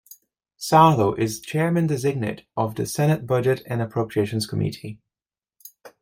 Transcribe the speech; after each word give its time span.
Sarlo 0.59 1.15
is 1.15 1.39
Chairman-designate 1.39 2.45
of 2.57 2.73
the 2.73 2.87
Senate 2.87 3.27
Budget 3.27 3.61
and 3.67 3.83
Appropriations 3.83 4.47
Committee. 4.47 4.99